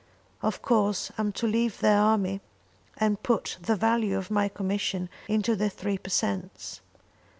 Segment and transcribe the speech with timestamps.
[0.41, 2.41] Of course I'm to leave the army
[2.97, 6.81] and put the value of my commission into the three per cents.